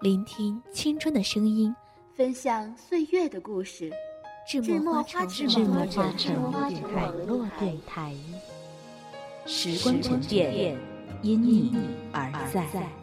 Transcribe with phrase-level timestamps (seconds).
[0.00, 1.74] 聆听青春的声音，
[2.16, 3.92] 分享岁月的故事。
[4.48, 6.42] 智墨花城墨花城
[6.94, 8.14] 网络电台，
[9.44, 10.74] 时光沉淀，
[11.20, 11.74] 因你
[12.12, 12.99] 而在。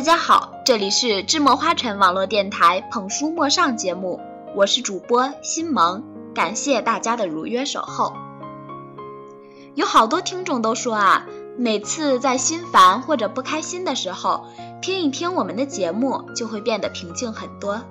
[0.00, 4.18] 大家好，这里是智墨花城网络电台捧书莫上节目，
[4.56, 6.02] 我是主播新萌，
[6.34, 8.14] 感谢大家的如约守候。
[9.74, 11.26] 有好多听众都说啊，
[11.58, 14.46] 每次在心烦或者不开心的时候，
[14.80, 17.82] 听一听我们的节目，就会变得平静很多。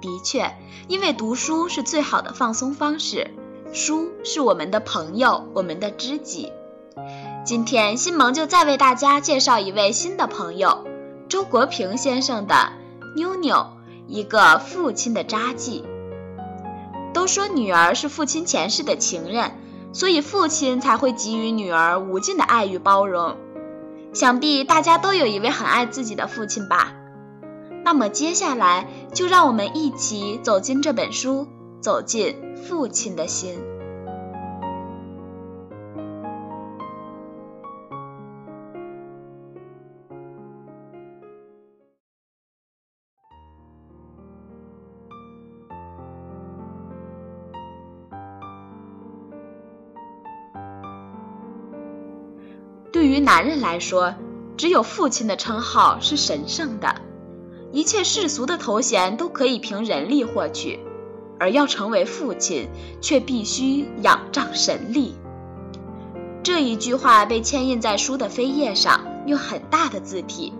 [0.00, 3.34] 的确，因为读书是最好的放松方式，
[3.74, 6.50] 书是我们的朋友，我们的知己。
[7.44, 10.87] 今天新萌就再为大家介绍一位新的朋友。
[11.28, 12.54] 周国平先生的
[13.14, 13.56] 《妞妞》，
[14.06, 15.84] 一个父亲的札记。
[17.12, 19.52] 都说女儿是父亲前世的情人，
[19.92, 23.36] 所以父亲才会给予女儿无尽的爱与包容。
[24.14, 26.94] 想必大家都有一位很爱自己的父亲吧？
[27.84, 31.46] 那么接下来就让我们一起走进这本书，
[31.82, 33.58] 走进父亲的心。
[52.90, 54.14] 对于男人来说，
[54.56, 56.94] 只有父亲的称号是神圣的，
[57.70, 60.80] 一切世俗的头衔都可以凭人力获取，
[61.38, 62.68] 而要成为父亲，
[63.00, 65.14] 却必须仰仗神力。
[66.42, 70.54] 这一句话被牵印在书的扉页上，用很大的字体，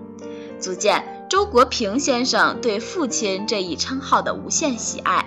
[0.61, 5.25] 足见周国平先生对父亲这一称号的无限喜爱。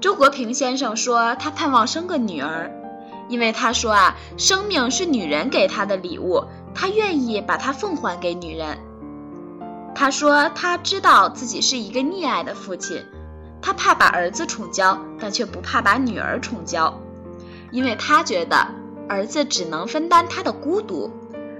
[0.00, 2.72] 周国平先生说，他盼望生个女儿。
[3.28, 6.44] 因为他说啊，生命是女人给他的礼物，
[6.74, 8.78] 他愿意把它奉还给女人。
[9.94, 13.04] 他说他知道自己是一个溺爱的父亲，
[13.60, 17.00] 他怕把儿子宠娇，但却不怕把女儿宠娇，
[17.70, 18.66] 因为他觉得
[19.08, 21.10] 儿子只能分担他的孤独，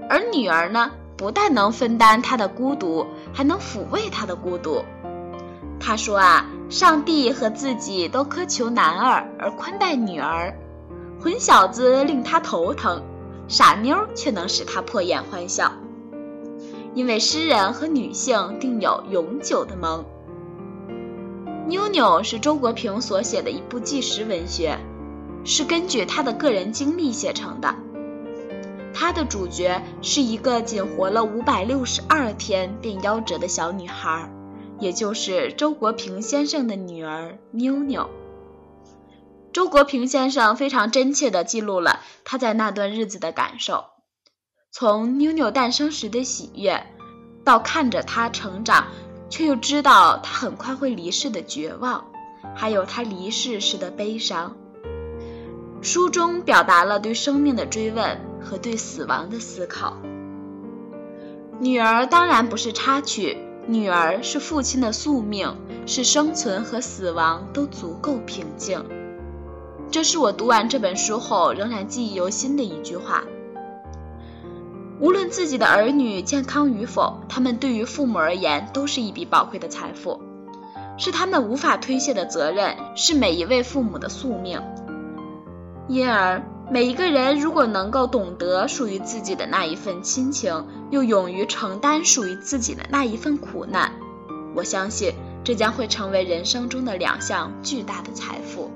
[0.08, 4.84] 而女儿呢，不但能分担他的孤独，还能抚慰他的孤独。
[5.80, 10.54] 他说啊，上帝和自己都苛求男儿，而宽待女儿。
[11.20, 13.02] 混小子令他头疼，
[13.48, 15.72] 傻妞却能使他破颜欢笑。
[16.94, 20.04] 因为诗人和女性定有永久的盟。
[21.66, 24.78] 《妞妞》是周国平所写的一部纪实文学，
[25.44, 27.74] 是根据他的个人经历写成的。
[28.94, 34.32] 他的主角是一个仅活了五百六十二天便夭折的小女孩，
[34.80, 38.08] 也就是周国平先生的女儿妞妞。
[39.58, 43.86] 周国平先生非常真切地记录了他在那段日子的感受，
[44.70, 46.86] 从妞妞诞生时的喜悦，
[47.44, 48.86] 到看着她成长，
[49.28, 52.04] 却又知道她很快会离世的绝望，
[52.54, 54.56] 还有她离世时的悲伤。
[55.82, 59.96] 书中表达了对生命的追问和对死亡的思考。
[61.58, 63.36] 女儿当然不是插曲，
[63.66, 68.80] 女儿是父亲的宿命，是生存和死亡都足够平静。
[69.90, 73.24] 这是我读完这本书后仍然记忆犹新的一句话。
[75.00, 80.20] 无论自己的儿女健康与否，他们对于父母而言都是一笔宝贵的财富，
[80.96, 84.60] 是他们无法推卸的责任，是每一位父母的宿命。
[85.86, 93.92] 因而，每一个人如果能够懂得属于自己的那一份亲情，又勇于承担属于自己的那一份苦难，
[94.54, 95.14] 我相信
[95.44, 98.70] 这将会成为人生中的两项巨大的财富。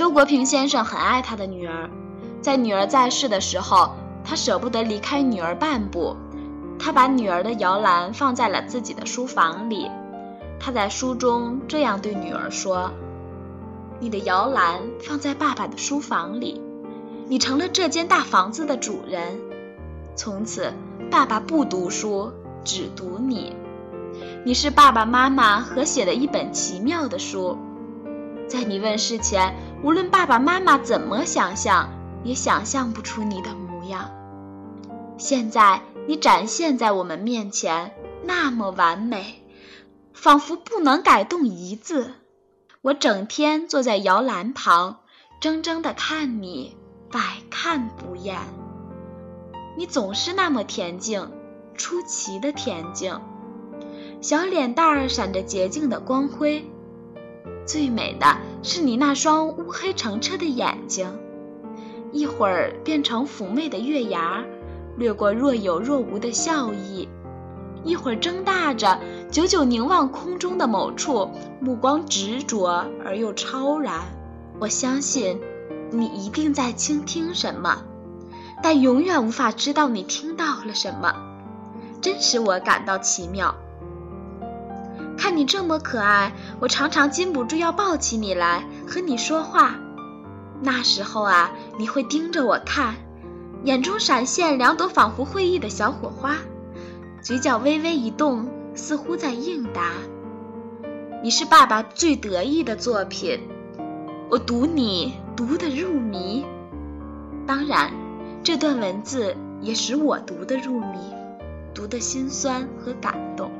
[0.00, 1.90] 周国平先生很爱他的女儿，
[2.40, 3.90] 在女儿在世的时候，
[4.24, 6.16] 他舍不得离开女儿半步。
[6.78, 9.90] 他把女儿的摇篮放在了自己的书房里。
[10.58, 12.90] 他在书中这样对女儿说
[14.00, 16.62] ：“你的摇篮放在爸爸的书房里，
[17.28, 19.38] 你成了这间大房子的主人。
[20.16, 20.72] 从此，
[21.10, 22.32] 爸爸不读书，
[22.64, 23.54] 只读你。
[24.46, 27.58] 你是爸爸妈妈合写的一本奇妙的书。
[28.50, 29.54] 在你问世前，
[29.84, 31.88] 无论爸爸妈妈怎么想象，
[32.24, 34.10] 也想象不出你的模样。
[35.18, 37.94] 现在你展现在我们面前，
[38.24, 39.44] 那么完美，
[40.12, 42.10] 仿佛不能改动一字。
[42.82, 44.98] 我整天坐在摇篮旁，
[45.40, 46.76] 怔怔地看你，
[47.08, 47.20] 百
[47.50, 48.36] 看不厌。
[49.78, 51.30] 你总是那么恬静，
[51.76, 53.20] 出奇的恬静，
[54.20, 56.68] 小脸蛋儿闪着洁净的光辉。
[57.70, 61.08] 最美的是你那双乌黑澄澈的眼睛，
[62.10, 64.42] 一会儿变成妩媚的月牙，
[64.96, 67.06] 掠过若有若无的笑意；
[67.84, 68.98] 一会儿睁大着。
[69.30, 71.30] 久久凝望空中的某处，
[71.60, 74.00] 目光执着而又超然。
[74.58, 75.40] 我相信，
[75.92, 77.84] 你一定在倾听什么，
[78.64, 81.14] 但永远无法知道你听到了什么，
[82.00, 83.54] 真使我感到奇妙。
[85.20, 89.74] 看你这么可爱，我常常禁不住要抱起你来和你说话。
[90.62, 92.94] 那时候啊，你会盯着我看，
[93.64, 96.36] 眼中闪现两朵仿佛会意的小火花，
[97.22, 98.48] 嘴角微微一动。
[98.72, 99.90] 似乎在应答。
[101.24, 103.40] 你是爸爸最得意的作品，
[104.30, 106.46] 我读你读得入迷。
[107.48, 107.92] 当然，
[108.44, 110.98] 这段文字也使我读得入迷，
[111.74, 113.50] 读得心酸和感动。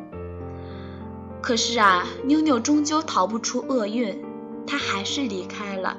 [1.42, 4.24] 可是啊，妞妞终究逃不出厄运，
[4.66, 5.96] 她还是离开了，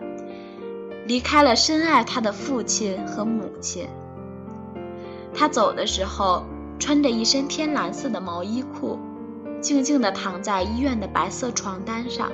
[1.06, 3.88] 离开了深爱她的父亲和母亲。
[5.34, 6.44] 她走的时候。
[6.80, 8.98] 穿着一身天蓝色的毛衣裤，
[9.62, 12.32] 静静地躺在医院的白色床单上，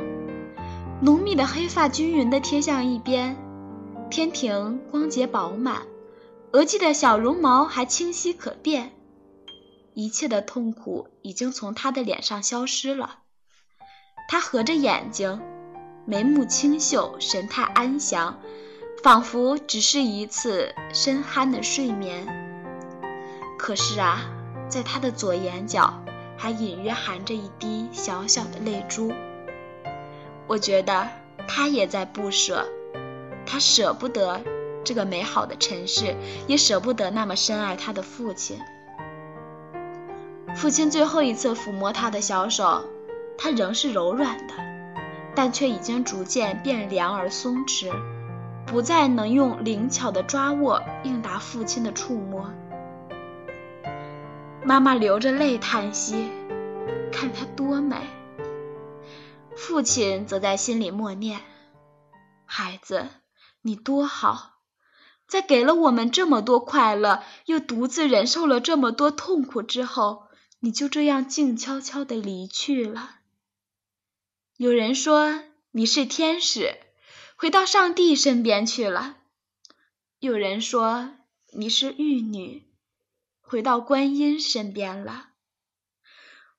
[1.02, 3.36] 浓密的黑发均匀地贴向一边，
[4.10, 5.82] 天庭光洁饱满，
[6.54, 8.94] 额际的小绒毛还清晰可辨，
[10.00, 13.18] 一切的痛苦已经从他的脸上消失了。
[14.30, 15.42] 他合着眼睛，
[16.06, 18.40] 眉目清秀，神态安详，
[19.02, 22.28] 仿佛只是一次深酣的睡眠。
[23.58, 24.32] 可是啊。
[24.70, 26.04] 在他的左眼角，
[26.38, 29.14] 还隐约含着一滴小小的泪珠。
[30.46, 31.08] 我觉得
[31.48, 32.68] 他也在不舍，
[33.46, 34.42] 他舍不得
[34.84, 36.18] 这个美好的城市，
[36.48, 38.60] 也舍不得那么深爱他的父亲。
[40.56, 42.84] 父亲最后一次抚摸他的小手，
[43.38, 44.54] 他仍是柔软的，
[45.36, 47.92] 但却已经逐渐变凉而松弛，
[48.66, 52.50] 不再能用灵巧的抓握应答父亲的触摸。
[54.64, 56.30] 妈妈流着泪叹息
[57.14, 57.98] ：“看她多美。”
[59.56, 61.40] 父亲则在心里默念
[62.46, 63.08] ：“孩子，
[63.62, 64.54] 你多好，
[65.28, 70.27] 在给了我们这么多快乐，又独自忍受了这么多痛苦之后，
[70.60, 73.20] 你就这样静悄悄地离去了。
[74.58, 76.78] 有人说你是天使，
[77.36, 79.16] 回到上帝身边去了；
[80.20, 81.12] 有人说
[81.54, 82.64] 你是玉女。”
[83.50, 85.30] 回到观音身边了。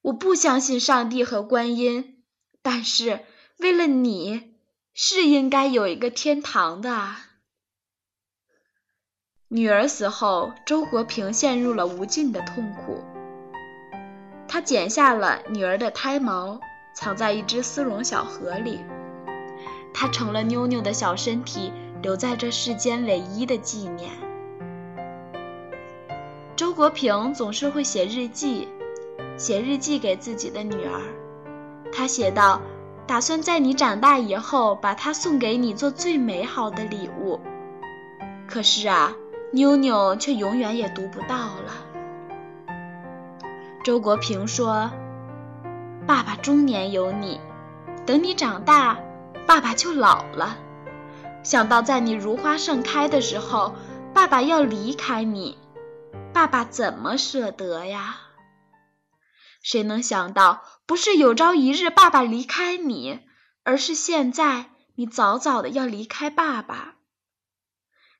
[0.01, 2.25] 我不相信上帝和观音，
[2.63, 3.27] 但是
[3.59, 4.55] 为了你，
[4.95, 7.17] 是应该有一个天堂的。
[9.49, 13.18] 女儿死后，周国平陷入了无尽的痛苦。
[14.49, 16.59] 他剪下了女儿的胎毛，
[16.95, 18.81] 藏在一只丝绒小盒里。
[19.93, 24.11] 他成了妞妞的小身体，留在这世间唯一的纪念。
[26.57, 28.69] 周国平总是会写日记，
[29.37, 31.01] 写日记给自己的女儿。
[31.93, 32.61] 他写道
[33.07, 37.39] ：“打算在你长大以后，把它送给你做最美好的礼物。”
[38.49, 39.15] 可是啊，
[39.53, 41.88] 妞妞却永远也读不到了。
[43.89, 44.91] 周国平说
[46.07, 47.41] ：“爸爸中年有你，
[48.05, 49.01] 等你长大，
[49.47, 50.59] 爸爸就老了。
[51.43, 53.75] 想到在你如花盛开的时候，
[54.13, 55.57] 爸爸要离开你。”
[56.35, 58.17] 爸爸怎么舍得呀？
[59.63, 63.21] 谁能想到，不是有朝一日爸爸离开你，
[63.65, 64.67] 而是现在
[64.97, 66.97] 你早早的要离开爸爸？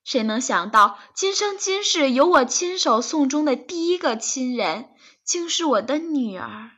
[0.03, 4.89] 谁能想到，今生今世有我亲手送终的第一个亲人，
[5.29, 6.71] 竟是我的女儿？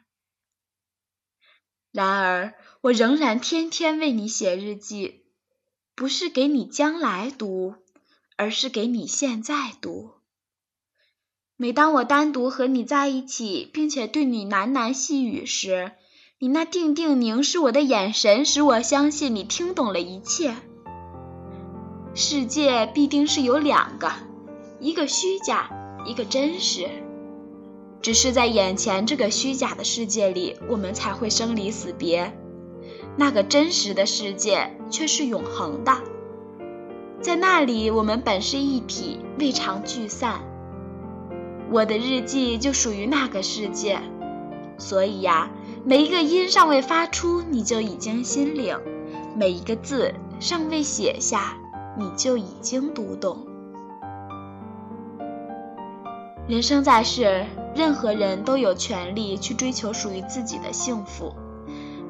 [1.93, 5.23] 然而，我仍然天天为你写日记，
[5.95, 7.77] 不是给你将来读，
[8.37, 10.15] 而是给你现在读。
[11.55, 15.93] 每当我单独和你在一起，并且对你喃喃细语时，
[16.41, 20.57] 你那定定凝视我的眼神，使我相信你听懂了一切。
[22.17, 24.11] 世界必定是有两个，
[24.81, 25.71] 一个虚假，
[26.05, 26.89] 一个真实。
[28.03, 32.31] 只是在眼前这个虚假的世界里，我们才会生离死别；
[33.17, 35.99] 那个真实的世界却是永恒的，
[37.21, 40.41] 在那里我们本是一体，未尝聚散。
[41.71, 43.99] 我的日记就属于那个世界，
[44.79, 45.51] 所以呀。
[45.83, 48.77] 每一个音尚未发出，你就已经心领；
[49.35, 51.57] 每一个字尚未写下，
[51.97, 53.47] 你就已经读懂。
[56.47, 61.33] 人生在世，任何人都有权利去追求属于自己的幸福，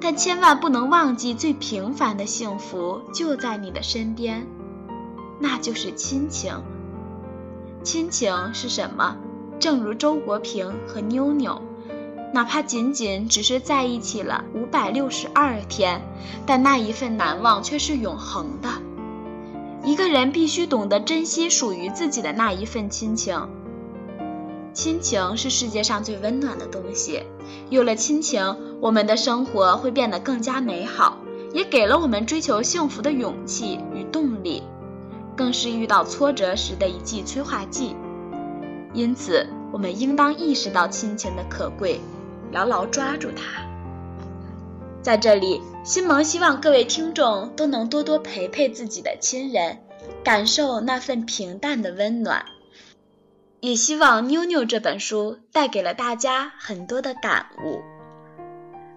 [0.00, 4.47] 但千万不能忘记，最平凡的幸福就在你的身边，
[5.38, 6.55] 那就是亲情。
[7.83, 9.17] 亲情是什么？
[9.59, 11.61] 正如周国平和妞妞。
[12.33, 16.00] 哪怕仅仅只是在一起了五百六十二天，
[16.47, 18.69] 但那一份难忘却是永恒的。
[19.83, 23.49] 一个人必须懂得珍惜属于自己的那一份亲情。
[24.82, 27.22] 亲情是世界上最温暖的东西，
[27.68, 31.18] 有了亲情，我们的生活会变得更加美好，
[31.52, 34.62] 也给了我们追求幸福的勇气与动力，
[35.37, 37.94] 更是遇到挫折时的一剂催化剂。
[38.94, 42.00] 因此，我们应当意识到亲情的可贵。
[42.50, 43.62] 牢牢抓住它。
[45.02, 49.76] 在这里，新萌希望各位听众都能多多陪陪自己的亲人，
[50.25, 52.42] 感受那份平淡的温暖。
[53.61, 57.83] 也希望《妞妞》这本书带给了大家很多的感悟。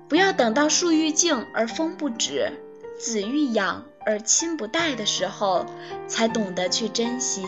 [0.07, 2.49] 不要等到树欲静而风不止，
[2.97, 5.65] 子欲养而亲不待的时候，
[6.07, 7.43] 才懂得去珍惜。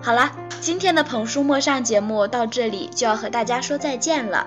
[0.00, 4.46] 好了，今天的捧书陌上节目到这里就要和大家说再见了。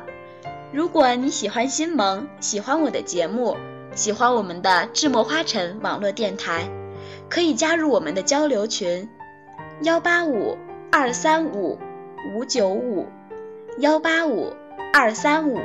[0.74, 3.58] 如果你喜欢新萌，喜欢我的节目，
[3.94, 6.68] 喜欢我们的智墨花城网络电台，
[7.30, 9.08] 可以加入我们的交流群：
[9.84, 10.58] 幺八五
[10.92, 11.80] 二三五
[12.36, 13.08] 五九五，
[13.78, 14.54] 幺八五
[14.94, 15.58] 二三五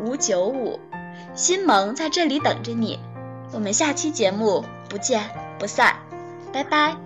[0.00, 0.80] 五九五。
[1.34, 2.98] 新萌在这里等着你，
[3.52, 5.22] 我们下期节目不见
[5.58, 5.96] 不散，
[6.52, 6.96] 拜拜。